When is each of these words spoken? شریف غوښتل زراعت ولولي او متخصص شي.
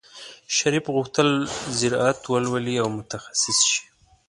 شریف 0.57 0.85
غوښتل 0.95 1.29
زراعت 1.79 2.19
ولولي 2.31 2.75
او 2.83 2.87
متخصص 2.97 3.59
شي. 3.71 3.83